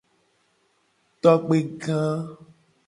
[1.21, 1.99] Togbega.